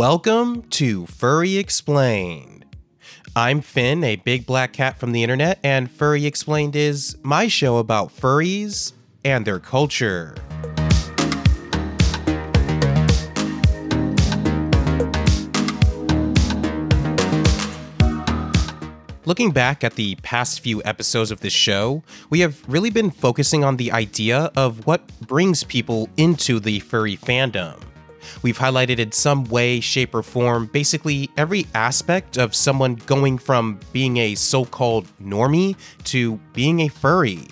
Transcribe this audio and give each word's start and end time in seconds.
Welcome 0.00 0.62
to 0.70 1.04
Furry 1.04 1.58
Explained. 1.58 2.64
I'm 3.36 3.60
Finn, 3.60 4.02
a 4.02 4.16
big 4.16 4.46
black 4.46 4.72
cat 4.72 4.98
from 4.98 5.12
the 5.12 5.22
internet, 5.22 5.58
and 5.62 5.90
Furry 5.90 6.24
Explained 6.24 6.74
is 6.74 7.18
my 7.22 7.48
show 7.48 7.76
about 7.76 8.08
furries 8.08 8.94
and 9.26 9.44
their 9.44 9.58
culture. 9.58 10.36
Looking 19.26 19.50
back 19.50 19.84
at 19.84 19.96
the 19.96 20.16
past 20.22 20.60
few 20.60 20.82
episodes 20.86 21.30
of 21.30 21.40
this 21.40 21.52
show, 21.52 22.02
we 22.30 22.40
have 22.40 22.66
really 22.66 22.88
been 22.88 23.10
focusing 23.10 23.64
on 23.64 23.76
the 23.76 23.92
idea 23.92 24.50
of 24.56 24.86
what 24.86 25.06
brings 25.20 25.62
people 25.62 26.08
into 26.16 26.58
the 26.58 26.80
furry 26.80 27.18
fandom. 27.18 27.89
We've 28.42 28.58
highlighted 28.58 28.98
in 28.98 29.12
some 29.12 29.44
way, 29.44 29.80
shape, 29.80 30.14
or 30.14 30.22
form 30.22 30.66
basically 30.66 31.30
every 31.36 31.66
aspect 31.74 32.36
of 32.36 32.54
someone 32.54 32.96
going 33.06 33.38
from 33.38 33.80
being 33.92 34.16
a 34.18 34.34
so 34.34 34.64
called 34.64 35.06
normie 35.22 35.76
to 36.04 36.38
being 36.52 36.80
a 36.80 36.88
furry. 36.88 37.48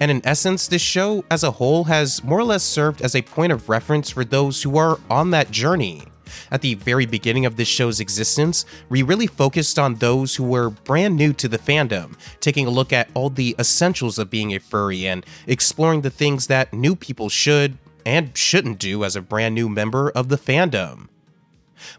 And 0.00 0.10
in 0.10 0.22
essence, 0.24 0.68
this 0.68 0.82
show 0.82 1.24
as 1.30 1.42
a 1.42 1.52
whole 1.52 1.84
has 1.84 2.22
more 2.24 2.38
or 2.38 2.44
less 2.44 2.62
served 2.62 3.02
as 3.02 3.14
a 3.14 3.22
point 3.22 3.52
of 3.52 3.68
reference 3.68 4.10
for 4.10 4.24
those 4.24 4.62
who 4.62 4.76
are 4.76 4.98
on 5.10 5.30
that 5.30 5.50
journey. 5.50 6.04
At 6.50 6.62
the 6.62 6.74
very 6.74 7.06
beginning 7.06 7.46
of 7.46 7.56
this 7.56 7.68
show's 7.68 8.00
existence, 8.00 8.64
we 8.88 9.02
really 9.02 9.26
focused 9.26 9.78
on 9.78 9.96
those 9.96 10.34
who 10.34 10.44
were 10.44 10.70
brand 10.70 11.16
new 11.16 11.32
to 11.34 11.48
the 11.48 11.58
fandom, 11.58 12.14
taking 12.40 12.66
a 12.66 12.70
look 12.70 12.92
at 12.92 13.08
all 13.14 13.30
the 13.30 13.54
essentials 13.58 14.18
of 14.18 14.30
being 14.30 14.54
a 14.54 14.58
furry 14.58 15.06
and 15.06 15.24
exploring 15.46 16.00
the 16.00 16.10
things 16.10 16.46
that 16.46 16.72
new 16.72 16.96
people 16.96 17.28
should 17.28 17.78
and 18.04 18.36
shouldn't 18.36 18.78
do 18.78 19.04
as 19.04 19.16
a 19.16 19.22
brand 19.22 19.54
new 19.54 19.68
member 19.68 20.10
of 20.10 20.28
the 20.28 20.38
fandom. 20.38 21.08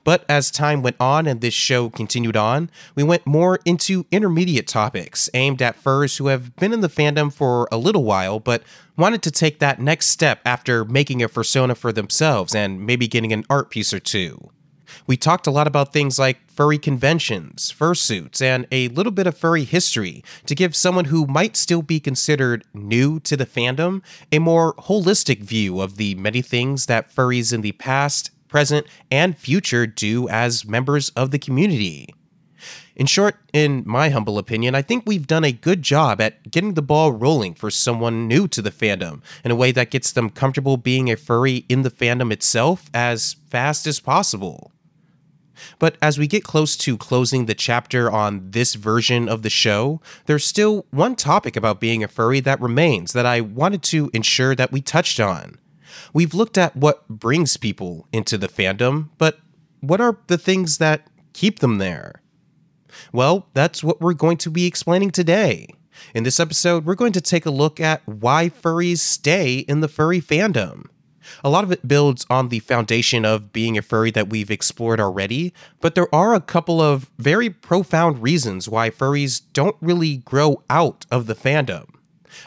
But 0.03 0.25
as 0.29 0.51
time 0.51 0.81
went 0.81 0.95
on 0.99 1.27
and 1.27 1.41
this 1.41 1.53
show 1.53 1.89
continued 1.89 2.37
on, 2.37 2.69
we 2.95 3.03
went 3.03 3.25
more 3.25 3.59
into 3.65 4.05
intermediate 4.11 4.67
topics 4.67 5.29
aimed 5.33 5.61
at 5.61 5.75
furs 5.75 6.17
who 6.17 6.27
have 6.27 6.55
been 6.55 6.73
in 6.73 6.81
the 6.81 6.89
fandom 6.89 7.31
for 7.31 7.67
a 7.71 7.77
little 7.77 8.03
while 8.03 8.39
but 8.39 8.63
wanted 8.97 9.21
to 9.23 9.31
take 9.31 9.59
that 9.59 9.79
next 9.79 10.07
step 10.07 10.39
after 10.45 10.85
making 10.85 11.21
a 11.21 11.29
persona 11.29 11.75
for 11.75 11.91
themselves 11.91 12.55
and 12.55 12.85
maybe 12.85 13.07
getting 13.07 13.33
an 13.33 13.45
art 13.49 13.69
piece 13.69 13.93
or 13.93 13.99
two. 13.99 14.49
We 15.07 15.17
talked 15.17 15.47
a 15.47 15.51
lot 15.51 15.67
about 15.67 15.91
things 15.91 16.17
like 16.17 16.44
furry 16.55 16.77
conventions, 16.77 17.73
fursuits, 17.77 18.41
and 18.41 18.65
a 18.71 18.87
little 18.89 19.11
bit 19.11 19.27
of 19.27 19.37
furry 19.37 19.63
history 19.63 20.23
to 20.45 20.55
give 20.55 20.75
someone 20.75 21.05
who 21.05 21.27
might 21.27 21.57
still 21.57 21.81
be 21.81 21.99
considered 21.99 22.63
new 22.73 23.19
to 23.19 23.35
the 23.35 23.45
fandom 23.45 24.01
a 24.31 24.39
more 24.39 24.73
holistic 24.75 25.41
view 25.41 25.81
of 25.81 25.97
the 25.97 26.15
many 26.15 26.41
things 26.41 26.85
that 26.85 27.13
furries 27.13 27.53
in 27.53 27.61
the 27.61 27.73
past, 27.73 28.31
present, 28.47 28.87
and 29.11 29.37
future 29.37 29.85
do 29.85 30.29
as 30.29 30.65
members 30.65 31.09
of 31.09 31.31
the 31.31 31.39
community. 31.39 32.13
In 32.95 33.05
short, 33.05 33.35
in 33.51 33.83
my 33.85 34.09
humble 34.09 34.37
opinion, 34.37 34.73
I 34.73 34.81
think 34.81 35.03
we've 35.05 35.27
done 35.27 35.43
a 35.43 35.51
good 35.51 35.81
job 35.81 36.21
at 36.21 36.49
getting 36.49 36.75
the 36.75 36.81
ball 36.81 37.11
rolling 37.11 37.53
for 37.53 37.69
someone 37.69 38.27
new 38.27 38.47
to 38.47 38.61
the 38.61 38.71
fandom 38.71 39.21
in 39.43 39.51
a 39.51 39.55
way 39.55 39.73
that 39.73 39.91
gets 39.91 40.13
them 40.13 40.29
comfortable 40.29 40.77
being 40.77 41.11
a 41.11 41.17
furry 41.17 41.65
in 41.67 41.81
the 41.81 41.91
fandom 41.91 42.31
itself 42.31 42.89
as 42.93 43.35
fast 43.49 43.85
as 43.85 43.99
possible. 43.99 44.71
But 45.79 45.97
as 46.01 46.17
we 46.17 46.27
get 46.27 46.43
close 46.43 46.75
to 46.77 46.97
closing 46.97 47.45
the 47.45 47.55
chapter 47.55 48.11
on 48.11 48.51
this 48.51 48.75
version 48.75 49.29
of 49.29 49.41
the 49.41 49.49
show, 49.49 50.01
there's 50.25 50.45
still 50.45 50.85
one 50.91 51.15
topic 51.15 51.55
about 51.55 51.79
being 51.79 52.03
a 52.03 52.07
furry 52.07 52.39
that 52.41 52.61
remains 52.61 53.13
that 53.13 53.25
I 53.25 53.41
wanted 53.41 53.83
to 53.83 54.09
ensure 54.13 54.55
that 54.55 54.71
we 54.71 54.81
touched 54.81 55.19
on. 55.19 55.57
We've 56.13 56.33
looked 56.33 56.57
at 56.57 56.75
what 56.75 57.07
brings 57.07 57.57
people 57.57 58.07
into 58.11 58.37
the 58.37 58.47
fandom, 58.47 59.09
but 59.17 59.39
what 59.81 60.01
are 60.01 60.17
the 60.27 60.37
things 60.37 60.77
that 60.77 61.07
keep 61.33 61.59
them 61.59 61.77
there? 61.77 62.21
Well, 63.11 63.47
that's 63.53 63.83
what 63.83 64.01
we're 64.01 64.13
going 64.13 64.37
to 64.37 64.49
be 64.49 64.65
explaining 64.65 65.11
today. 65.11 65.67
In 66.13 66.23
this 66.23 66.39
episode, 66.39 66.85
we're 66.85 66.95
going 66.95 67.13
to 67.13 67.21
take 67.21 67.45
a 67.45 67.51
look 67.51 67.79
at 67.79 68.05
why 68.07 68.49
furries 68.49 68.99
stay 68.99 69.59
in 69.59 69.81
the 69.81 69.87
furry 69.87 70.21
fandom. 70.21 70.85
A 71.43 71.49
lot 71.49 71.63
of 71.63 71.71
it 71.71 71.87
builds 71.87 72.25
on 72.29 72.49
the 72.49 72.59
foundation 72.59 73.25
of 73.25 73.53
being 73.53 73.77
a 73.77 73.81
furry 73.81 74.11
that 74.11 74.29
we've 74.29 74.51
explored 74.51 74.99
already, 74.99 75.53
but 75.81 75.95
there 75.95 76.13
are 76.13 76.33
a 76.33 76.41
couple 76.41 76.81
of 76.81 77.09
very 77.17 77.49
profound 77.49 78.21
reasons 78.21 78.69
why 78.69 78.89
furries 78.89 79.41
don't 79.53 79.75
really 79.81 80.17
grow 80.17 80.61
out 80.69 81.05
of 81.11 81.27
the 81.27 81.35
fandom. 81.35 81.89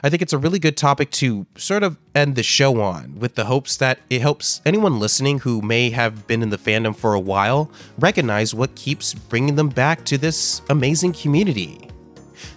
I 0.03 0.11
think 0.11 0.21
it's 0.21 0.33
a 0.34 0.38
really 0.38 0.59
good 0.59 0.77
topic 0.77 1.11
to 1.12 1.47
sort 1.56 1.83
of 1.83 1.97
end 2.15 2.37
the 2.37 2.43
show 2.43 2.81
on, 2.81 3.19
with 3.19 3.37
the 3.37 3.47
hopes 3.47 3.77
that 3.78 4.00
it 4.11 4.21
helps 4.21 4.61
anyone 4.67 5.00
listening 5.00 5.38
who 5.38 5.62
may 5.62 5.91
have 5.91 6.27
been 6.27 6.43
in 6.43 6.50
the 6.50 6.59
fandom 6.59 6.94
for 6.94 7.15
a 7.15 7.21
while 7.21 7.71
recognize 7.99 8.55
what 8.55 8.75
keeps 8.75 9.15
bringing 9.15 9.55
them 9.55 9.71
back 9.71 10.05
to 10.05 10.19
this 10.19 10.61
amazing 10.69 11.15
community. 11.15 11.88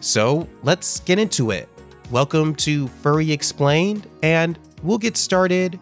So 0.02 0.48
let's 0.64 1.00
get 1.00 1.20
into 1.20 1.52
it. 1.52 1.70
Welcome 2.12 2.54
to 2.56 2.88
Furry 2.88 3.32
Explained, 3.32 4.08
and 4.22 4.60
we'll 4.84 4.98
get 4.98 5.16
started 5.16 5.80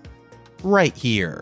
right 0.64 0.96
here. 0.96 1.42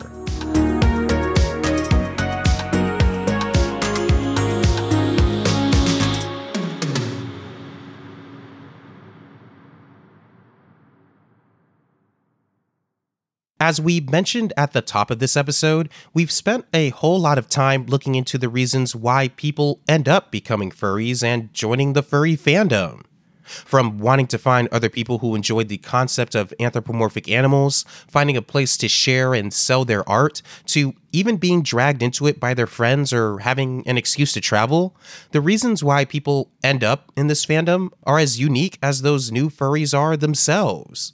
As 13.60 13.80
we 13.80 14.00
mentioned 14.00 14.52
at 14.56 14.72
the 14.72 14.80
top 14.80 15.10
of 15.10 15.18
this 15.18 15.36
episode, 15.36 15.88
we've 16.14 16.30
spent 16.30 16.64
a 16.72 16.90
whole 16.90 17.18
lot 17.18 17.38
of 17.38 17.48
time 17.48 17.86
looking 17.86 18.14
into 18.14 18.38
the 18.38 18.48
reasons 18.48 18.94
why 18.94 19.28
people 19.28 19.80
end 19.88 20.08
up 20.08 20.30
becoming 20.30 20.70
furries 20.70 21.24
and 21.24 21.52
joining 21.52 21.92
the 21.92 22.02
furry 22.02 22.36
fandom. 22.36 23.02
From 23.48 23.98
wanting 23.98 24.26
to 24.28 24.38
find 24.38 24.68
other 24.68 24.88
people 24.88 25.18
who 25.18 25.34
enjoyed 25.34 25.68
the 25.68 25.78
concept 25.78 26.34
of 26.34 26.54
anthropomorphic 26.60 27.28
animals, 27.28 27.84
finding 28.08 28.36
a 28.36 28.42
place 28.42 28.76
to 28.78 28.88
share 28.88 29.34
and 29.34 29.52
sell 29.52 29.84
their 29.84 30.08
art, 30.08 30.42
to 30.66 30.94
even 31.12 31.36
being 31.36 31.62
dragged 31.62 32.02
into 32.02 32.26
it 32.26 32.38
by 32.38 32.54
their 32.54 32.66
friends 32.66 33.12
or 33.12 33.38
having 33.38 33.82
an 33.86 33.96
excuse 33.96 34.32
to 34.32 34.40
travel, 34.40 34.94
the 35.32 35.40
reasons 35.40 35.82
why 35.82 36.04
people 36.04 36.50
end 36.62 36.84
up 36.84 37.10
in 37.16 37.28
this 37.28 37.46
fandom 37.46 37.90
are 38.04 38.18
as 38.18 38.38
unique 38.38 38.78
as 38.82 39.02
those 39.02 39.32
new 39.32 39.48
furries 39.48 39.96
are 39.96 40.16
themselves 40.16 41.12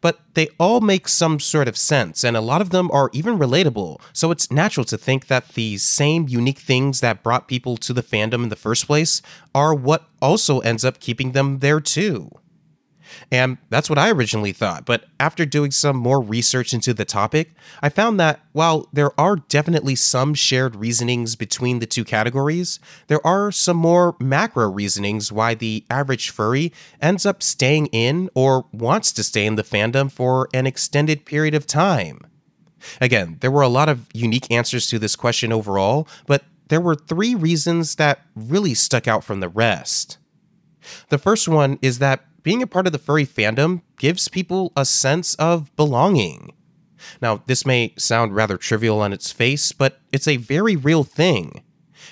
but 0.00 0.20
they 0.34 0.48
all 0.58 0.80
make 0.80 1.08
some 1.08 1.40
sort 1.40 1.68
of 1.68 1.76
sense, 1.76 2.24
and 2.24 2.36
a 2.36 2.40
lot 2.40 2.60
of 2.60 2.70
them 2.70 2.90
are 2.90 3.10
even 3.12 3.38
relatable, 3.38 4.00
so 4.12 4.30
it's 4.30 4.50
natural 4.50 4.84
to 4.86 4.98
think 4.98 5.26
that 5.26 5.48
the 5.54 5.78
same 5.78 6.28
unique 6.28 6.58
things 6.58 7.00
that 7.00 7.22
brought 7.22 7.48
people 7.48 7.76
to 7.76 7.92
the 7.92 8.02
fandom 8.02 8.42
in 8.42 8.48
the 8.48 8.56
first 8.56 8.86
place 8.86 9.22
are 9.54 9.74
what 9.74 10.08
also 10.20 10.60
ends 10.60 10.84
up 10.84 11.00
keeping 11.00 11.32
them 11.32 11.58
there 11.60 11.80
too. 11.80 12.30
And 13.30 13.58
that's 13.68 13.88
what 13.88 13.98
I 13.98 14.10
originally 14.10 14.52
thought. 14.52 14.84
But 14.86 15.04
after 15.18 15.44
doing 15.44 15.70
some 15.70 15.96
more 15.96 16.22
research 16.22 16.72
into 16.72 16.94
the 16.94 17.04
topic, 17.04 17.52
I 17.82 17.88
found 17.88 18.18
that 18.20 18.40
while 18.52 18.88
there 18.92 19.18
are 19.18 19.36
definitely 19.36 19.94
some 19.94 20.34
shared 20.34 20.76
reasonings 20.76 21.36
between 21.36 21.78
the 21.78 21.86
two 21.86 22.04
categories, 22.04 22.80
there 23.06 23.24
are 23.26 23.50
some 23.52 23.76
more 23.76 24.16
macro 24.20 24.70
reasonings 24.70 25.32
why 25.32 25.54
the 25.54 25.84
average 25.90 26.30
furry 26.30 26.72
ends 27.00 27.24
up 27.26 27.42
staying 27.42 27.86
in 27.86 28.30
or 28.34 28.66
wants 28.72 29.12
to 29.12 29.22
stay 29.22 29.46
in 29.46 29.56
the 29.56 29.64
fandom 29.64 30.10
for 30.10 30.48
an 30.52 30.66
extended 30.66 31.24
period 31.24 31.54
of 31.54 31.66
time. 31.66 32.20
Again, 33.00 33.36
there 33.40 33.50
were 33.50 33.62
a 33.62 33.68
lot 33.68 33.88
of 33.88 34.06
unique 34.12 34.50
answers 34.50 34.86
to 34.88 34.98
this 34.98 35.16
question 35.16 35.52
overall, 35.52 36.08
but 36.26 36.44
there 36.68 36.80
were 36.80 36.94
three 36.94 37.34
reasons 37.34 37.96
that 37.96 38.24
really 38.34 38.74
stuck 38.74 39.06
out 39.06 39.24
from 39.24 39.40
the 39.40 39.48
rest. 39.48 40.18
The 41.08 41.18
first 41.18 41.48
one 41.48 41.78
is 41.82 41.98
that 41.98 42.24
being 42.42 42.62
a 42.62 42.66
part 42.66 42.86
of 42.86 42.92
the 42.92 42.98
furry 42.98 43.26
fandom 43.26 43.82
gives 43.98 44.28
people 44.28 44.72
a 44.76 44.84
sense 44.84 45.34
of 45.34 45.74
belonging. 45.76 46.52
Now, 47.22 47.42
this 47.46 47.64
may 47.64 47.94
sound 47.96 48.34
rather 48.34 48.56
trivial 48.56 49.00
on 49.00 49.12
its 49.12 49.32
face, 49.32 49.72
but 49.72 50.00
it's 50.12 50.28
a 50.28 50.36
very 50.36 50.76
real 50.76 51.04
thing. 51.04 51.62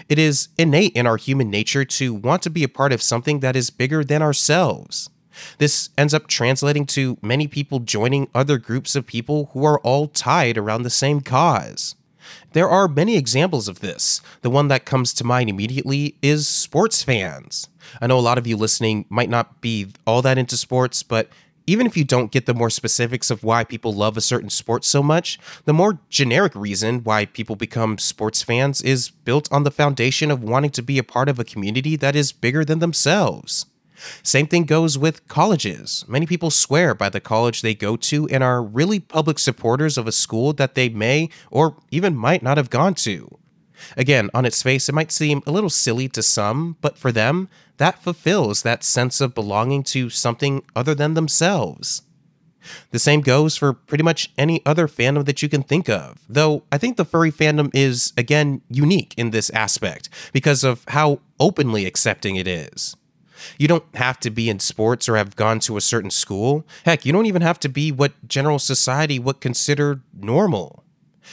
It 0.09 0.19
is 0.19 0.49
innate 0.59 0.95
in 0.95 1.07
our 1.07 1.17
human 1.17 1.51
nature 1.51 1.85
to 1.85 2.15
want 2.15 2.43
to 2.43 2.51
be 2.51 2.63
a 2.63 2.69
part 2.69 2.93
of 2.93 3.03
something 3.03 3.41
that 3.41 3.57
is 3.57 3.71
bigger 3.71 4.05
than 4.05 4.23
ourselves. 4.23 5.11
This 5.59 5.91
ends 5.97 6.15
up 6.15 6.27
translating 6.27 6.87
to 6.87 7.19
many 7.23 7.47
people 7.47 7.81
joining 7.81 8.29
other 8.35 8.59
groups 8.59 8.97
of 8.97 9.07
people 9.07 9.51
who 9.53 9.65
are 9.65 9.81
all 9.81 10.09
tied 10.09 10.59
around 10.59 10.83
the 10.83 10.91
same 10.91 11.21
cause. 11.21 11.95
There 12.53 12.69
are 12.69 12.89
many 12.89 13.17
examples 13.17 13.69
of 13.69 13.81
this. 13.81 14.21
The 14.41 14.51
one 14.51 14.69
that 14.69 14.87
comes 14.87 15.13
to 15.15 15.25
mind 15.25 15.51
immediately 15.51 16.17
is 16.23 16.49
sports 16.49 17.03
fans. 17.03 17.69
I 18.01 18.07
know 18.07 18.19
a 18.19 18.21
lot 18.21 18.39
of 18.39 18.47
you 18.47 18.57
listening 18.57 19.05
might 19.09 19.29
not 19.29 19.61
be 19.61 19.89
all 20.07 20.23
that 20.23 20.39
into 20.39 20.57
sports, 20.57 21.03
but 21.03 21.29
even 21.67 21.87
if 21.87 21.99
you 21.99 22.05
don't 22.05 22.33
get 22.33 22.47
the 22.47 22.55
more 22.55 22.71
specifics 22.71 23.31
of 23.31 23.45
why 23.45 23.63
people 23.63 23.93
love 23.93 24.17
a 24.17 24.23
certain 24.23 24.49
sport 24.49 24.87
so 24.87 25.03
much, 25.03 25.39
the 25.67 25.75
more 25.75 25.99
generic 26.09 26.55
reason 26.55 27.05
why 27.05 27.27
people 27.27 27.57
become 27.57 27.99
sports 27.99 28.43
fans 28.43 28.81
is 28.81 29.11
built 29.11 29.53
on 29.53 29.65
the 29.65 29.71
foundation 29.71 30.31
of 30.31 30.43
wanting 30.43 30.71
to 30.71 30.83
be 30.83 30.97
a 30.97 31.05
part 31.05 31.29
of 31.29 31.39
a 31.39 31.45
community 31.45 31.95
that 31.97 32.17
is 32.17 32.33
bigger 32.33 32.65
than 32.65 32.79
themselves. 32.79 33.67
Same 34.23 34.47
thing 34.47 34.65
goes 34.65 34.97
with 34.97 35.27
colleges. 35.29 36.05
Many 36.07 36.27
people 36.27 36.51
swear 36.51 36.95
by 36.95 37.09
the 37.09 37.21
college 37.21 37.63
they 37.63 37.75
go 37.75 37.97
to 37.97 38.29
and 38.29 38.43
are 38.43 38.63
really 38.63 39.01
public 39.01 39.39
supporters 39.39 39.99
of 39.99 40.07
a 40.07 40.13
school 40.13 40.53
that 40.55 40.75
they 40.75 40.89
may 40.89 41.29
or 41.51 41.77
even 41.91 42.17
might 42.17 42.43
not 42.43 42.57
have 42.57 42.71
gone 42.71 42.95
to. 42.95 43.39
Again, 43.97 44.29
on 44.35 44.45
its 44.45 44.63
face, 44.63 44.89
it 44.89 44.95
might 44.95 45.13
seem 45.13 45.43
a 45.47 45.53
little 45.53 45.71
silly 45.71 46.09
to 46.09 46.23
some, 46.23 46.77
but 46.81 46.99
for 46.99 47.13
them, 47.13 47.49
that 47.77 48.03
fulfills 48.03 48.63
that 48.63 48.83
sense 48.83 49.21
of 49.21 49.35
belonging 49.35 49.83
to 49.85 50.11
something 50.11 50.63
other 50.75 50.95
than 50.95 51.15
themselves. 51.15 52.03
The 52.91 52.99
same 52.99 53.21
goes 53.21 53.57
for 53.57 53.73
pretty 53.73 54.05
much 54.05 54.31
any 54.37 54.65
other 54.67 54.89
fandom 54.89 55.25
that 55.27 55.43
you 55.43 55.49
can 55.49 55.63
think 55.63 55.89
of, 55.89 56.19
though 56.29 56.65
I 56.71 56.79
think 56.79 56.97
the 56.97 57.05
furry 57.05 57.31
fandom 57.31 57.71
is, 57.73 58.13
again, 58.17 58.63
unique 58.69 59.15
in 59.17 59.31
this 59.31 59.49
aspect 59.51 60.09
because 60.33 60.65
of 60.65 60.85
how 60.89 61.21
openly 61.39 61.87
accepting 61.87 62.37
it 62.37 62.47
is. 62.47 62.97
You 63.59 63.69
don't 63.69 63.85
have 63.95 64.19
to 64.21 64.31
be 64.31 64.49
in 64.49 64.59
sports 64.59 65.09
or 65.09 65.17
have 65.17 65.37
gone 65.37 65.61
to 65.61 65.77
a 65.77 65.81
certain 65.81 66.11
school. 66.11 66.67
Heck, 66.85 67.05
you 67.05 67.13
don't 67.13 67.27
even 67.27 67.43
have 67.43 67.61
to 67.61 67.69
be 67.69 67.93
what 67.93 68.13
general 68.27 68.59
society 68.59 69.19
would 69.19 69.41
consider 69.41 70.01
normal. 70.19 70.85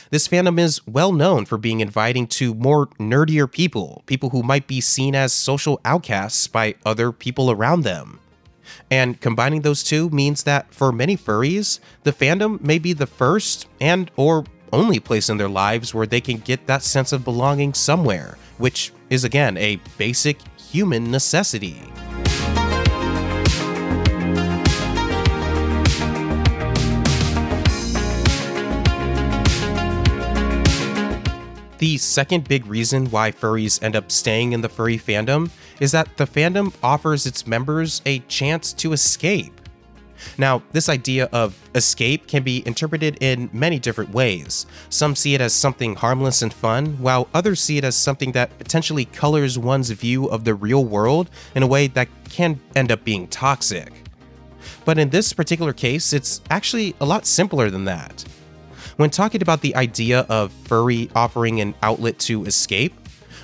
This 0.10 0.28
fandom 0.28 0.60
is 0.60 0.86
well 0.86 1.12
known 1.12 1.46
for 1.46 1.58
being 1.58 1.80
inviting 1.80 2.28
to 2.28 2.54
more 2.54 2.88
nerdier 3.00 3.52
people, 3.52 4.04
people 4.06 4.32
who 4.32 4.44
might 4.44 4.68
be 4.68 4.82
seen 4.82 5.16
as 5.16 5.34
social 5.34 5.80
outcasts 5.86 6.48
by 6.48 6.76
other 6.86 7.12
people 7.12 7.50
around 7.50 7.82
them. 7.82 8.20
And 8.90 9.20
combining 9.22 9.62
those 9.62 9.84
two 9.84 10.10
means 10.10 10.44
that 10.44 10.74
for 10.74 10.92
many 10.92 11.18
furries, 11.18 11.80
the 12.04 12.12
fandom 12.12 12.62
may 12.62 12.80
be 12.80 12.94
the 12.94 13.08
first 13.08 13.68
and 13.80 14.12
or 14.16 14.46
only 14.74 15.00
place 15.00 15.30
in 15.30 15.38
their 15.38 15.50
lives 15.50 15.94
where 15.94 16.08
they 16.08 16.22
can 16.22 16.38
get 16.38 16.68
that 16.68 16.84
sense 16.84 17.14
of 17.14 17.24
belonging 17.24 17.74
somewhere, 17.74 18.38
which 18.58 18.92
is 19.10 19.24
again 19.24 19.58
a 19.58 19.80
basic 19.98 20.38
human 20.76 21.10
necessity. 21.10 21.82
The 31.78 31.98
second 31.98 32.50
big 32.50 32.66
reason 32.66 33.10
why 33.10 33.32
furries 33.32 33.82
end 33.82 33.96
up 33.96 34.12
staying 34.12 34.52
in 34.52 34.60
the 34.60 34.68
furry 34.68 34.98
fandom 34.98 35.50
is 35.80 35.94
that 35.94 36.18
the 36.18 36.28
fandom 36.28 36.74
offers 36.84 37.26
its 37.26 37.48
members 37.48 38.02
a 38.06 38.20
chance 38.28 38.74
to 38.74 38.92
escape. 38.92 39.62
Now, 40.38 40.64
this 40.72 40.90
idea 40.90 41.30
of 41.32 41.58
escape 41.74 42.28
can 42.28 42.44
be 42.44 42.64
interpreted 42.66 43.18
in 43.22 43.50
many 43.54 43.80
different 43.80 44.12
ways. 44.12 44.66
Some 44.90 45.16
see 45.16 45.36
it 45.36 45.42
as 45.42 45.54
something 45.54 45.96
harmless 45.96 46.42
and 46.42 46.54
fun, 46.54 46.98
while 47.00 47.28
others 47.34 47.60
see 47.60 47.78
it 47.78 47.84
as 47.84 47.96
something 47.96 48.32
that 48.34 48.58
potentially 48.58 49.06
colors 49.06 49.58
one's 49.58 49.90
view 49.92 50.26
of 50.28 50.44
the 50.44 50.54
real 50.54 50.86
world 50.86 51.30
in 51.56 51.64
a 51.64 51.68
way 51.68 51.88
that 51.88 52.08
can 52.30 52.60
end 52.76 52.92
up 52.92 53.04
being 53.04 53.28
toxic. 53.28 53.92
But 54.84 54.98
in 54.98 55.10
this 55.10 55.34
particular 55.34 55.74
case, 55.74 56.14
it's 56.14 56.42
actually 56.50 56.96
a 57.00 57.06
lot 57.06 57.26
simpler 57.26 57.70
than 57.70 57.86
that. 57.86 58.24
When 58.98 59.10
talking 59.10 59.42
about 59.42 59.62
the 59.62 59.76
idea 59.76 60.22
of 60.30 60.52
furry 60.52 61.10
offering 61.16 61.60
an 61.60 61.76
outlet 61.82 62.18
to 62.20 62.46
escape, 62.46 62.94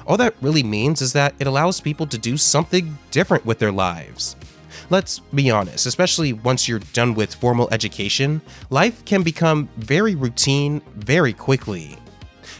all 0.08 0.18
that 0.18 0.36
really 0.42 0.64
means 0.64 1.02
is 1.02 1.14
that 1.14 1.36
it 1.40 1.48
allows 1.48 1.82
people 1.82 2.08
to 2.08 2.18
do 2.18 2.38
something 2.38 2.98
different 3.12 3.46
with 3.46 3.60
their 3.60 3.72
lives. 3.72 4.36
Let's 4.92 5.20
be 5.20 5.50
honest, 5.50 5.86
especially 5.86 6.34
once 6.34 6.68
you're 6.68 6.80
done 6.80 7.14
with 7.14 7.34
formal 7.36 7.70
education, 7.72 8.42
life 8.70 9.06
can 9.06 9.24
become 9.24 9.70
very 9.78 10.16
routine 10.16 10.82
very 10.96 11.32
quickly. 11.32 11.98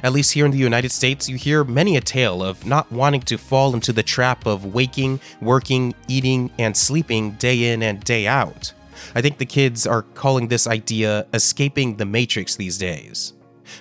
At 0.02 0.14
least 0.14 0.32
here 0.32 0.46
in 0.46 0.52
the 0.52 0.58
United 0.58 0.94
States, 0.94 1.28
you 1.28 1.36
hear 1.36 1.66
many 1.66 1.98
a 1.98 2.02
tale 2.02 2.42
of 2.42 2.66
not 2.66 2.90
wanting 2.90 3.20
to 3.24 3.38
fall 3.38 3.74
into 3.74 3.92
the 3.92 4.02
trap 4.02 4.46
of 4.46 4.74
waking, 4.74 5.20
working, 5.42 5.94
eating, 6.08 6.50
and 6.58 6.76
sleeping 6.76 7.32
day 7.32 7.74
in 7.74 7.84
and 7.84 8.02
day 8.02 8.28
out. 8.28 8.72
I 9.14 9.22
think 9.22 9.38
the 9.38 9.46
kids 9.46 9.86
are 9.86 10.04
calling 10.04 10.48
this 10.48 10.68
idea 10.68 11.28
escaping 11.34 11.98
the 11.98 12.06
matrix 12.06 12.56
these 12.56 12.78
days. 12.78 13.34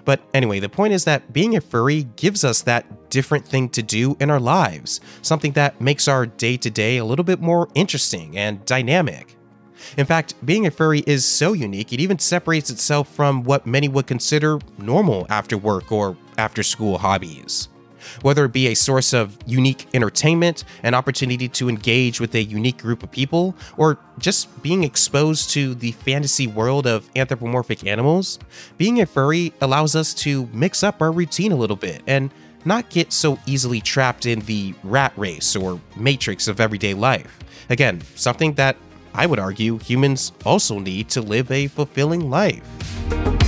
But 0.05 0.21
anyway, 0.35 0.61
the 0.61 0.69
point 0.69 0.93
is 0.93 1.05
that 1.05 1.33
being 1.33 1.57
a 1.57 1.61
furry 1.61 2.05
gives 2.17 2.45
us 2.45 2.63
that 2.63 3.11
different 3.11 3.47
thing 3.47 3.69
to 3.71 3.83
do 3.83 4.17
in 4.21 4.31
our 4.31 4.41
lives, 4.41 5.01
something 5.23 5.53
that 5.53 5.81
makes 5.81 6.09
our 6.09 6.27
day 6.27 6.57
to 6.59 6.71
day 6.71 6.99
a 6.99 7.05
little 7.05 7.25
bit 7.25 7.41
more 7.41 7.69
interesting 7.75 8.37
and 8.39 8.65
dynamic. 8.65 9.37
In 9.97 10.07
fact, 10.07 10.35
being 10.45 10.67
a 10.67 10.71
furry 10.71 11.03
is 11.07 11.25
so 11.25 11.53
unique, 11.53 11.93
it 11.93 12.01
even 12.01 12.19
separates 12.19 12.71
itself 12.71 13.09
from 13.09 13.43
what 13.45 13.67
many 13.67 13.89
would 13.89 14.07
consider 14.07 14.59
normal 14.79 15.27
after 15.31 15.57
work 15.57 15.91
or 15.91 16.17
after 16.37 16.63
school 16.63 16.99
hobbies 16.99 17.69
whether 18.23 18.45
it 18.45 18.53
be 18.53 18.69
a 18.69 18.75
source 18.75 19.13
of 19.13 19.37
unique 19.47 19.87
entertainment, 19.95 20.65
an 20.83 20.95
opportunity 20.95 21.49
to 21.49 21.69
engage 21.69 22.21
with 22.21 22.35
a 22.35 22.43
unique 22.43 22.79
group 22.79 23.03
of 23.03 23.11
people, 23.11 23.55
or 23.77 23.99
just 24.19 24.63
being 24.63 24.85
exposed 24.85 25.51
to 25.51 25.75
the 25.75 25.93
fantasy 25.93 26.47
world 26.47 26.87
of 26.87 27.09
anthropomorphic 27.17 27.87
animals, 27.87 28.39
being 28.77 29.01
a 29.01 29.07
furry 29.07 29.53
allows 29.61 29.97
us 29.97 30.15
to 30.15 30.49
mix 30.53 30.83
up 30.83 31.01
our 31.01 31.13
routine 31.13 31.53
a 31.53 31.57
little 31.57 31.77
bit 31.77 32.03
and 32.07 32.31
not 32.65 32.91
get 32.91 33.13
so 33.13 33.39
easily 33.47 33.81
trapped 33.81 34.27
in 34.27 34.41
the 34.41 34.75
rat 34.83 35.13
race 35.17 35.57
or 35.57 35.81
matrix 35.97 36.49
of 36.49 36.61
everyday 36.61 36.95
life. 36.95 37.39
Again, 37.71 38.01
something 38.17 38.55
that 38.55 38.77
I 39.15 39.27
would 39.27 39.39
argue 39.39 39.79
humans 39.79 40.33
also 40.45 40.79
need 40.79 41.09
to 41.11 41.23
live 41.23 41.51
a 41.51 41.69
fulfilling 41.69 42.31
life. 42.31 43.40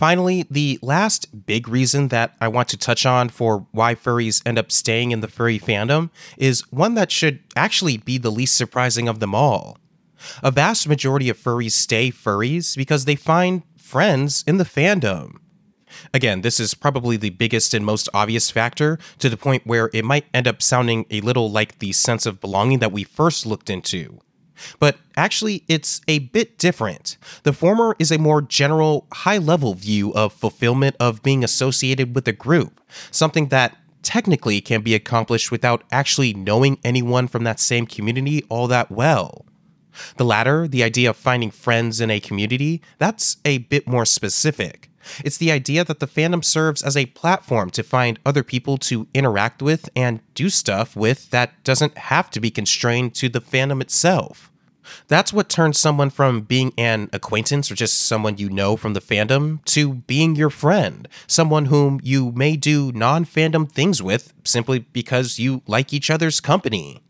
Finally, 0.00 0.46
the 0.50 0.78
last 0.80 1.44
big 1.44 1.68
reason 1.68 2.08
that 2.08 2.34
I 2.40 2.48
want 2.48 2.68
to 2.70 2.78
touch 2.78 3.04
on 3.04 3.28
for 3.28 3.66
why 3.72 3.94
furries 3.94 4.40
end 4.46 4.58
up 4.58 4.72
staying 4.72 5.10
in 5.10 5.20
the 5.20 5.28
furry 5.28 5.58
fandom 5.58 6.08
is 6.38 6.62
one 6.72 6.94
that 6.94 7.10
should 7.10 7.40
actually 7.54 7.98
be 7.98 8.16
the 8.16 8.32
least 8.32 8.56
surprising 8.56 9.08
of 9.08 9.20
them 9.20 9.34
all. 9.34 9.76
A 10.42 10.50
vast 10.50 10.88
majority 10.88 11.28
of 11.28 11.36
furries 11.36 11.72
stay 11.72 12.10
furries 12.10 12.78
because 12.78 13.04
they 13.04 13.14
find 13.14 13.62
friends 13.76 14.42
in 14.46 14.56
the 14.56 14.64
fandom. 14.64 15.36
Again, 16.14 16.40
this 16.40 16.58
is 16.58 16.72
probably 16.72 17.18
the 17.18 17.28
biggest 17.28 17.74
and 17.74 17.84
most 17.84 18.08
obvious 18.14 18.50
factor 18.50 18.98
to 19.18 19.28
the 19.28 19.36
point 19.36 19.66
where 19.66 19.90
it 19.92 20.06
might 20.06 20.24
end 20.32 20.48
up 20.48 20.62
sounding 20.62 21.04
a 21.10 21.20
little 21.20 21.50
like 21.50 21.78
the 21.78 21.92
sense 21.92 22.24
of 22.24 22.40
belonging 22.40 22.78
that 22.78 22.92
we 22.92 23.04
first 23.04 23.44
looked 23.44 23.68
into. 23.68 24.18
But 24.78 24.98
actually, 25.16 25.64
it's 25.68 26.00
a 26.08 26.20
bit 26.20 26.58
different. 26.58 27.16
The 27.42 27.52
former 27.52 27.96
is 27.98 28.10
a 28.10 28.18
more 28.18 28.42
general, 28.42 29.06
high 29.12 29.38
level 29.38 29.74
view 29.74 30.12
of 30.14 30.32
fulfillment 30.32 30.96
of 31.00 31.22
being 31.22 31.44
associated 31.44 32.14
with 32.14 32.26
a 32.28 32.32
group, 32.32 32.80
something 33.10 33.48
that 33.48 33.76
technically 34.02 34.60
can 34.60 34.82
be 34.82 34.94
accomplished 34.94 35.50
without 35.50 35.84
actually 35.92 36.32
knowing 36.32 36.78
anyone 36.84 37.28
from 37.28 37.44
that 37.44 37.60
same 37.60 37.86
community 37.86 38.44
all 38.48 38.66
that 38.66 38.90
well. 38.90 39.44
The 40.16 40.24
latter, 40.24 40.68
the 40.68 40.82
idea 40.82 41.10
of 41.10 41.16
finding 41.16 41.50
friends 41.50 42.00
in 42.00 42.10
a 42.10 42.20
community, 42.20 42.80
that's 42.98 43.38
a 43.44 43.58
bit 43.58 43.86
more 43.86 44.06
specific. 44.06 44.89
It's 45.24 45.38
the 45.38 45.50
idea 45.50 45.84
that 45.84 46.00
the 46.00 46.06
fandom 46.06 46.44
serves 46.44 46.82
as 46.82 46.96
a 46.96 47.06
platform 47.06 47.70
to 47.70 47.82
find 47.82 48.18
other 48.24 48.42
people 48.42 48.78
to 48.78 49.06
interact 49.14 49.62
with 49.62 49.88
and 49.96 50.20
do 50.34 50.48
stuff 50.48 50.96
with 50.96 51.30
that 51.30 51.62
doesn't 51.64 51.96
have 51.96 52.30
to 52.30 52.40
be 52.40 52.50
constrained 52.50 53.14
to 53.16 53.28
the 53.28 53.40
fandom 53.40 53.80
itself. 53.80 54.50
That's 55.08 55.32
what 55.32 55.48
turns 55.48 55.78
someone 55.78 56.10
from 56.10 56.42
being 56.42 56.72
an 56.76 57.08
acquaintance 57.12 57.70
or 57.70 57.74
just 57.74 58.00
someone 58.00 58.38
you 58.38 58.48
know 58.48 58.76
from 58.76 58.94
the 58.94 59.00
fandom 59.00 59.64
to 59.66 59.94
being 59.94 60.36
your 60.36 60.50
friend, 60.50 61.08
someone 61.26 61.66
whom 61.66 62.00
you 62.02 62.32
may 62.32 62.56
do 62.56 62.92
non 62.92 63.24
fandom 63.24 63.70
things 63.70 64.02
with 64.02 64.32
simply 64.44 64.80
because 64.80 65.38
you 65.38 65.62
like 65.66 65.92
each 65.92 66.10
other's 66.10 66.40
company. 66.40 67.02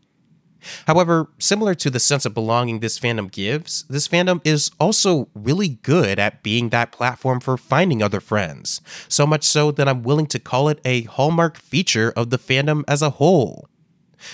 However, 0.87 1.29
similar 1.39 1.75
to 1.75 1.89
the 1.89 1.99
sense 1.99 2.25
of 2.25 2.33
belonging 2.33 2.79
this 2.79 2.99
fandom 2.99 3.31
gives, 3.31 3.83
this 3.89 4.07
fandom 4.07 4.41
is 4.43 4.71
also 4.79 5.29
really 5.33 5.69
good 5.69 6.19
at 6.19 6.43
being 6.43 6.69
that 6.69 6.91
platform 6.91 7.39
for 7.39 7.57
finding 7.57 8.01
other 8.01 8.19
friends, 8.19 8.81
so 9.07 9.25
much 9.25 9.43
so 9.43 9.71
that 9.71 9.87
I'm 9.87 10.03
willing 10.03 10.27
to 10.27 10.39
call 10.39 10.69
it 10.69 10.79
a 10.85 11.03
hallmark 11.03 11.57
feature 11.57 12.13
of 12.15 12.29
the 12.29 12.39
fandom 12.39 12.83
as 12.87 13.01
a 13.01 13.11
whole. 13.11 13.67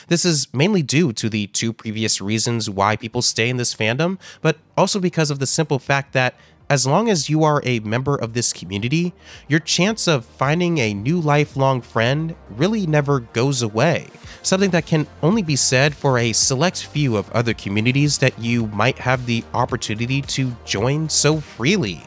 This 0.07 0.25
is 0.25 0.53
mainly 0.53 0.83
due 0.83 1.13
to 1.13 1.29
the 1.29 1.47
two 1.47 1.71
previous 1.73 2.19
reasons 2.19 2.69
why 2.69 2.95
people 2.95 3.21
stay 3.21 3.49
in 3.49 3.57
this 3.57 3.73
fandom, 3.73 4.19
but 4.41 4.57
also 4.75 4.99
because 4.99 5.31
of 5.31 5.39
the 5.39 5.47
simple 5.47 5.79
fact 5.79 6.13
that 6.13 6.35
as 6.69 6.85
long 6.85 7.09
as 7.09 7.29
you 7.29 7.43
are 7.43 7.61
a 7.63 7.79
member 7.79 8.15
of 8.15 8.33
this 8.33 8.51
community, 8.51 9.13
your 9.47 9.59
chance 9.59 10.07
of 10.07 10.25
finding 10.25 10.77
a 10.77 10.93
new 10.93 11.19
lifelong 11.19 11.81
friend 11.81 12.35
really 12.49 12.85
never 12.85 13.21
goes 13.21 13.61
away. 13.61 14.07
Something 14.43 14.71
that 14.71 14.85
can 14.85 15.07
only 15.23 15.41
be 15.41 15.55
said 15.55 15.95
for 15.95 16.17
a 16.17 16.33
select 16.33 16.85
few 16.85 17.15
of 17.15 17.31
other 17.31 17.53
communities 17.53 18.17
that 18.19 18.37
you 18.39 18.67
might 18.67 18.99
have 18.99 19.25
the 19.25 19.43
opportunity 19.53 20.21
to 20.23 20.55
join 20.65 21.09
so 21.09 21.39
freely. 21.39 22.03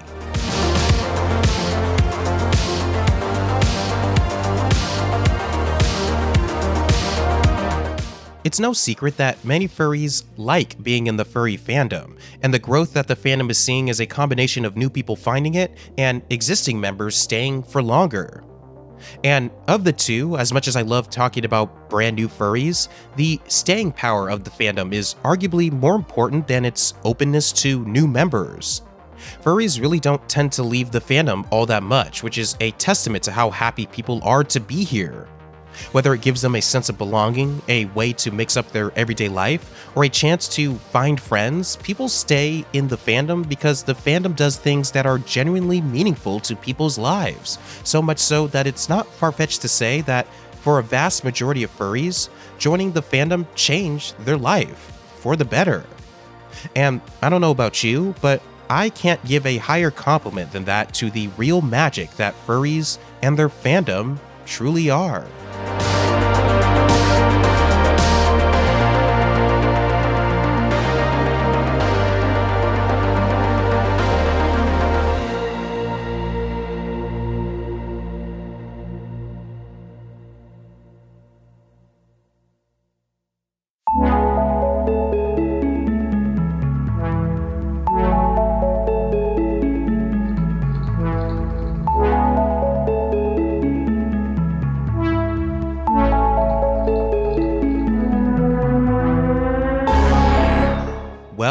It's 8.44 8.60
no 8.60 8.72
secret 8.72 9.16
that 9.16 9.44
many 9.44 9.68
furries 9.68 10.24
like 10.36 10.82
being 10.82 11.06
in 11.06 11.16
the 11.16 11.24
furry 11.24 11.56
fandom, 11.56 12.18
and 12.42 12.52
the 12.52 12.58
growth 12.58 12.92
that 12.94 13.06
the 13.06 13.16
fandom 13.16 13.50
is 13.50 13.58
seeing 13.58 13.88
is 13.88 14.00
a 14.00 14.06
combination 14.06 14.64
of 14.64 14.76
new 14.76 14.88
people 14.88 15.16
finding 15.16 15.54
it 15.54 15.76
and 15.98 16.22
existing 16.30 16.80
members 16.80 17.16
staying 17.16 17.62
for 17.62 17.82
longer. 17.82 18.42
And 19.24 19.50
of 19.66 19.84
the 19.84 19.92
two, 19.92 20.36
as 20.36 20.52
much 20.52 20.68
as 20.68 20.76
I 20.76 20.82
love 20.82 21.10
talking 21.10 21.44
about 21.44 21.88
brand 21.88 22.16
new 22.16 22.28
furries, 22.28 22.88
the 23.16 23.40
staying 23.48 23.92
power 23.92 24.28
of 24.28 24.44
the 24.44 24.50
fandom 24.50 24.92
is 24.92 25.14
arguably 25.24 25.70
more 25.70 25.94
important 25.94 26.46
than 26.46 26.64
its 26.64 26.94
openness 27.04 27.52
to 27.52 27.84
new 27.86 28.06
members. 28.06 28.82
Furries 29.42 29.80
really 29.80 30.00
don't 30.00 30.26
tend 30.28 30.52
to 30.52 30.62
leave 30.62 30.90
the 30.90 31.00
fandom 31.00 31.46
all 31.50 31.66
that 31.66 31.82
much, 31.82 32.22
which 32.22 32.38
is 32.38 32.56
a 32.60 32.70
testament 32.72 33.22
to 33.24 33.32
how 33.32 33.50
happy 33.50 33.86
people 33.86 34.20
are 34.22 34.44
to 34.44 34.60
be 34.60 34.84
here. 34.84 35.28
Whether 35.92 36.14
it 36.14 36.20
gives 36.20 36.42
them 36.42 36.54
a 36.54 36.60
sense 36.60 36.88
of 36.88 36.98
belonging, 36.98 37.62
a 37.68 37.86
way 37.86 38.12
to 38.14 38.30
mix 38.30 38.56
up 38.56 38.70
their 38.70 38.92
everyday 38.98 39.28
life, 39.28 39.90
or 39.94 40.04
a 40.04 40.08
chance 40.08 40.48
to 40.56 40.74
find 40.74 41.20
friends, 41.20 41.76
people 41.76 42.08
stay 42.08 42.64
in 42.72 42.88
the 42.88 42.96
fandom 42.96 43.48
because 43.48 43.82
the 43.82 43.94
fandom 43.94 44.36
does 44.36 44.56
things 44.56 44.90
that 44.92 45.06
are 45.06 45.18
genuinely 45.18 45.80
meaningful 45.80 46.40
to 46.40 46.56
people's 46.56 46.98
lives. 46.98 47.58
So 47.84 48.02
much 48.02 48.18
so 48.18 48.46
that 48.48 48.66
it's 48.66 48.88
not 48.88 49.06
far 49.06 49.32
fetched 49.32 49.62
to 49.62 49.68
say 49.68 50.00
that 50.02 50.26
for 50.60 50.78
a 50.78 50.82
vast 50.82 51.24
majority 51.24 51.62
of 51.62 51.76
furries, 51.76 52.28
joining 52.58 52.92
the 52.92 53.02
fandom 53.02 53.46
changed 53.54 54.14
their 54.24 54.36
life 54.36 54.98
for 55.16 55.36
the 55.36 55.44
better. 55.44 55.84
And 56.76 57.00
I 57.22 57.28
don't 57.28 57.40
know 57.40 57.50
about 57.50 57.82
you, 57.82 58.14
but 58.20 58.42
I 58.68 58.90
can't 58.90 59.24
give 59.24 59.46
a 59.46 59.56
higher 59.56 59.90
compliment 59.90 60.52
than 60.52 60.64
that 60.66 60.94
to 60.94 61.10
the 61.10 61.28
real 61.36 61.60
magic 61.62 62.12
that 62.16 62.34
furries 62.46 62.98
and 63.22 63.36
their 63.36 63.48
fandom 63.48 64.18
truly 64.46 64.90
are. 64.90 65.26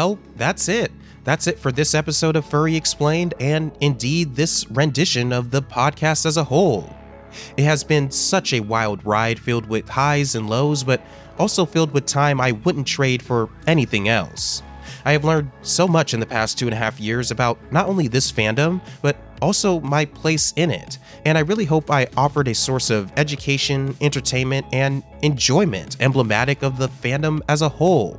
Well, 0.00 0.18
that's 0.34 0.66
it. 0.70 0.92
That's 1.24 1.46
it 1.46 1.58
for 1.58 1.70
this 1.70 1.94
episode 1.94 2.34
of 2.34 2.46
Furry 2.46 2.74
Explained, 2.74 3.34
and 3.38 3.70
indeed 3.82 4.34
this 4.34 4.66
rendition 4.70 5.30
of 5.30 5.50
the 5.50 5.60
podcast 5.60 6.24
as 6.24 6.38
a 6.38 6.44
whole. 6.44 6.96
It 7.58 7.64
has 7.64 7.84
been 7.84 8.10
such 8.10 8.54
a 8.54 8.60
wild 8.60 9.04
ride 9.04 9.38
filled 9.38 9.66
with 9.66 9.90
highs 9.90 10.34
and 10.34 10.48
lows, 10.48 10.84
but 10.84 11.04
also 11.38 11.66
filled 11.66 11.92
with 11.92 12.06
time 12.06 12.40
I 12.40 12.52
wouldn't 12.52 12.86
trade 12.86 13.22
for 13.22 13.50
anything 13.66 14.08
else. 14.08 14.62
I 15.04 15.12
have 15.12 15.26
learned 15.26 15.50
so 15.60 15.86
much 15.86 16.14
in 16.14 16.20
the 16.20 16.24
past 16.24 16.58
two 16.58 16.66
and 16.66 16.72
a 16.72 16.78
half 16.78 16.98
years 16.98 17.30
about 17.30 17.58
not 17.70 17.86
only 17.86 18.08
this 18.08 18.32
fandom, 18.32 18.80
but 19.02 19.18
also 19.42 19.80
my 19.80 20.06
place 20.06 20.54
in 20.56 20.70
it, 20.70 20.98
and 21.26 21.36
I 21.36 21.42
really 21.42 21.66
hope 21.66 21.90
I 21.90 22.06
offered 22.16 22.48
a 22.48 22.54
source 22.54 22.88
of 22.88 23.12
education, 23.18 23.94
entertainment, 24.00 24.64
and 24.72 25.02
enjoyment 25.20 25.98
emblematic 26.00 26.62
of 26.62 26.78
the 26.78 26.88
fandom 26.88 27.42
as 27.50 27.60
a 27.60 27.68
whole. 27.68 28.18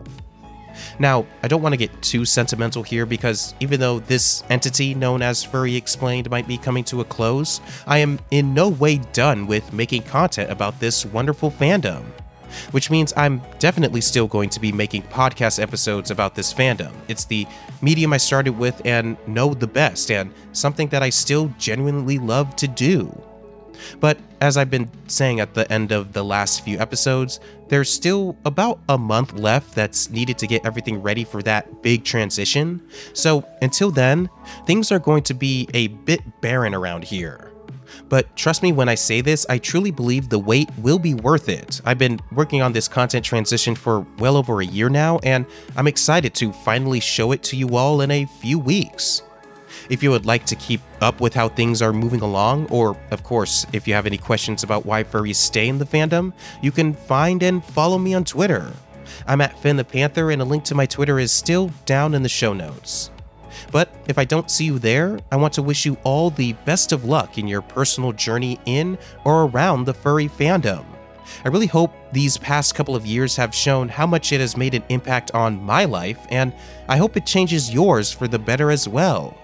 Now, 1.00 1.26
I 1.44 1.48
don't 1.48 1.62
want 1.62 1.74
to 1.74 1.78
get 1.78 2.02
too 2.02 2.26
sentimental 2.26 2.84
here 2.84 3.06
because 3.06 3.54
even 3.60 3.80
though 3.80 4.00
this 4.00 4.44
entity 4.50 4.94
known 4.94 5.22
as 5.22 5.44
Furry 5.44 5.76
Explained 5.76 6.30
might 6.30 6.48
be 6.48 6.58
coming 6.58 6.84
to 6.86 7.02
a 7.02 7.06
close, 7.06 7.62
I 7.86 8.00
am 8.00 8.20
in 8.32 8.54
no 8.54 8.70
way 8.70 8.98
done 8.98 9.48
with 9.48 9.74
making 9.74 10.04
content 10.04 10.52
about 10.52 10.80
this 10.80 11.06
wonderful 11.06 11.52
fandom. 11.52 12.04
Which 12.72 12.90
means 12.90 13.14
I'm 13.16 13.42
definitely 13.60 14.02
still 14.02 14.28
going 14.28 14.50
to 14.50 14.60
be 14.60 14.74
making 14.74 15.04
podcast 15.04 15.62
episodes 15.62 16.12
about 16.12 16.36
this 16.36 16.54
fandom. 16.54 16.92
It's 17.08 17.24
the 17.24 17.48
medium 17.82 18.12
I 18.12 18.18
started 18.18 18.58
with 18.58 18.82
and 18.84 19.16
know 19.26 19.54
the 19.54 19.68
best, 19.68 20.12
and 20.12 20.34
something 20.52 20.90
that 20.90 21.02
I 21.02 21.12
still 21.12 21.54
genuinely 21.58 22.18
love 22.18 22.56
to 22.58 22.68
do. 22.68 23.10
But 24.00 24.18
as 24.40 24.58
I've 24.58 24.70
been 24.70 24.90
saying 25.08 25.40
at 25.40 25.54
the 25.54 25.72
end 25.72 25.92
of 25.92 26.14
the 26.14 26.24
last 26.24 26.64
few 26.64 26.80
episodes, 26.80 27.40
there's 27.70 27.92
still 27.92 28.36
about 28.46 28.80
a 28.90 28.98
month 28.98 29.34
left 29.34 29.76
that's 29.76 30.10
needed 30.10 30.38
to 30.40 30.48
get 30.48 30.66
everything 30.66 31.02
ready 31.02 31.24
for 31.24 31.42
that 31.44 31.82
big 31.82 32.04
transition. 32.04 32.82
So 33.14 33.48
until 33.62 33.92
then, 33.92 34.30
things 34.66 34.92
are 34.92 35.00
going 35.00 35.24
to 35.24 35.34
be 35.34 35.70
a 35.74 35.88
bit 35.88 36.22
barren 36.42 36.74
around 36.74 37.04
here. 37.04 37.52
But 38.10 38.36
trust 38.36 38.64
me 38.64 38.72
when 38.72 38.90
I 38.90 38.96
say 38.96 39.22
this, 39.22 39.46
I 39.50 39.58
truly 39.58 39.92
believe 39.92 40.30
the 40.30 40.40
wait 40.40 40.70
will 40.78 41.00
be 41.00 41.14
worth 41.14 41.50
it. 41.50 41.82
I've 41.86 41.98
been 41.98 42.20
working 42.32 42.62
on 42.62 42.74
this 42.74 42.88
content 42.88 43.24
transition 43.24 43.76
for 43.76 44.06
well 44.18 44.38
over 44.38 44.62
a 44.62 44.66
year 44.66 44.90
now, 44.90 45.20
and 45.24 45.46
I'm 45.76 45.88
excited 45.88 46.34
to 46.36 46.52
finally 46.52 47.00
show 47.00 47.32
it 47.32 47.44
to 47.44 47.56
you 47.56 47.78
all 47.78 48.02
in 48.02 48.12
a 48.12 48.26
few 48.26 48.60
weeks. 48.60 49.24
If 49.90 50.04
you 50.04 50.12
would 50.12 50.26
like 50.26 50.46
to 50.48 50.56
keep 50.56 50.82
up 51.02 51.22
with 51.22 51.34
how 51.34 51.50
things 51.50 51.82
are 51.82 51.94
moving 51.94 52.22
along, 52.22 52.68
or 52.68 52.98
of 53.12 53.24
course, 53.24 53.66
if 53.74 53.88
you 53.88 53.94
have 53.94 54.06
any 54.06 54.18
questions 54.18 54.64
about 54.64 54.86
why 54.86 55.04
furries 55.04 55.36
stay 55.36 55.68
in 55.68 55.78
the 55.78 55.86
fandom, 55.86 56.34
you 56.62 56.72
can 56.72 56.94
find 56.94 57.44
and 57.44 57.64
follow 57.64 57.98
me 57.98 58.14
on 58.14 58.24
Twitter. 58.24 58.72
I'm 59.28 59.42
at 59.42 59.58
Finn 59.60 59.78
the 59.78 59.84
Panther, 59.84 60.32
and 60.32 60.42
a 60.42 60.46
link 60.46 60.64
to 60.66 60.76
my 60.76 60.86
Twitter 60.86 61.20
is 61.20 61.32
still 61.32 61.72
down 61.86 62.14
in 62.14 62.24
the 62.24 62.30
show 62.30 62.54
notes. 62.54 63.12
But 63.72 63.94
if 64.08 64.18
I 64.18 64.26
don't 64.26 64.50
see 64.50 64.66
you 64.66 64.80
there, 64.80 65.20
I 65.32 65.36
want 65.36 65.54
to 65.54 65.62
wish 65.62 65.86
you 65.86 65.98
all 66.04 66.30
the 66.30 66.54
best 66.54 66.92
of 66.92 67.06
luck 67.06 67.38
in 67.38 67.48
your 67.48 67.62
personal 67.62 68.12
journey 68.12 68.60
in 68.66 68.98
or 69.24 69.44
around 69.44 69.86
the 69.86 69.94
furry 69.94 70.28
fandom. 70.28 70.86
I 71.46 71.50
really 71.50 71.68
hope 71.68 71.94
these 72.12 72.38
past 72.38 72.76
couple 72.76 72.96
of 72.96 73.06
years 73.06 73.36
have 73.38 73.56
shown 73.56 73.88
how 73.88 74.06
much 74.06 74.32
it 74.32 74.42
has 74.42 74.58
made 74.58 74.74
an 74.74 74.84
impact 74.90 75.32
on 75.34 75.62
my 75.62 75.86
life, 75.86 76.20
and 76.30 76.54
I 76.90 76.98
hope 76.98 77.16
it 77.16 77.26
changes 77.26 77.74
yours 77.74 78.12
for 78.12 78.28
the 78.28 78.40
better 78.40 78.72
as 78.72 78.88
well. 78.88 79.38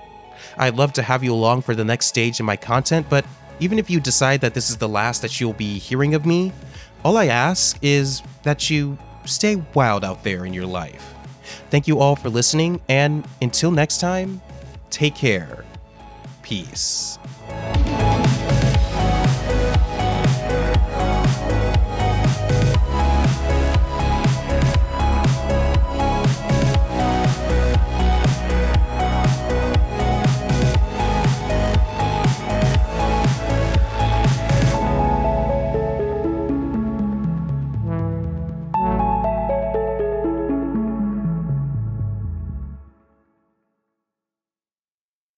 I'd 0.58 0.75
love 0.75 0.94
to 0.94 1.01
have 1.01 1.24
you 1.24 1.34
along 1.34 1.62
for 1.62 1.75
the 1.75 1.86
next 1.86 2.08
stage 2.08 2.39
in 2.39 2.46
my 2.46 2.56
content, 2.56 3.08
but 3.10 3.25
even 3.60 3.79
if 3.79 3.89
you 3.89 4.00
decide 4.00 4.41
that 4.41 4.53
this 4.53 4.70
is 4.70 4.77
the 4.77 4.89
last 4.89 5.22
that 5.22 5.39
you'll 5.39 5.53
be 5.53 5.79
hearing 5.79 6.13
of 6.13 6.25
me, 6.25 6.51
all 7.03 7.17
I 7.17 7.27
ask 7.27 7.77
is 7.82 8.22
that 8.44 8.70
you 8.70 8.98
stay 9.25 9.56
wild 9.74 10.03
out 10.03 10.24
there 10.24 10.46
in 10.46 10.53
your 10.53 10.65
life. 10.65 11.13
Thank 11.70 11.88
you 11.88 12.00
all 12.00 12.15
for 12.15 12.29
listening, 12.29 12.82
and 12.88 13.27
until 13.41 13.72
next 13.72 14.00
time, 14.00 14.41
take 14.89 15.15
care. 15.15 15.65
Peace. 16.44 17.17